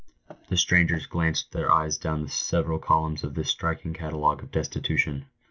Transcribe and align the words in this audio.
The 0.49 0.57
strangers 0.57 1.05
glanced 1.05 1.51
their 1.51 1.71
eyes 1.71 1.95
down 1.95 2.23
the 2.23 2.29
several 2.29 2.79
columns 2.79 3.23
of 3.23 3.35
this 3.35 3.51
striking 3.51 3.93
catalogue 3.93 4.41
of 4.41 4.49
destitution. 4.49 5.27